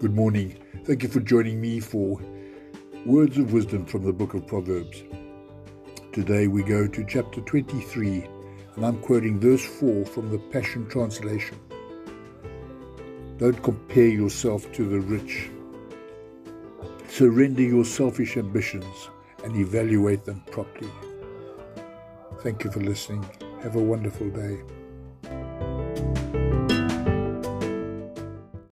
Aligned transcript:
Good 0.00 0.14
morning. 0.14 0.56
Thank 0.84 1.02
you 1.02 1.08
for 1.08 1.18
joining 1.18 1.60
me 1.60 1.80
for 1.80 2.20
Words 3.04 3.36
of 3.36 3.52
Wisdom 3.52 3.84
from 3.84 4.04
the 4.04 4.12
book 4.12 4.32
of 4.34 4.46
Proverbs. 4.46 5.02
Today 6.12 6.46
we 6.46 6.62
go 6.62 6.86
to 6.86 7.04
chapter 7.04 7.40
23, 7.40 8.24
and 8.76 8.86
I'm 8.86 9.00
quoting 9.00 9.40
verse 9.40 9.66
4 9.66 10.04
from 10.04 10.30
the 10.30 10.38
Passion 10.38 10.88
Translation. 10.88 11.58
Don't 13.38 13.60
compare 13.64 14.06
yourself 14.06 14.70
to 14.74 14.88
the 14.88 15.00
rich. 15.00 15.50
Surrender 17.08 17.62
your 17.62 17.84
selfish 17.84 18.36
ambitions 18.36 19.10
and 19.42 19.56
evaluate 19.56 20.24
them 20.24 20.44
properly. 20.52 20.92
Thank 22.44 22.62
you 22.62 22.70
for 22.70 22.78
listening. 22.78 23.28
Have 23.64 23.74
a 23.74 23.82
wonderful 23.82 24.30
day. 24.30 24.60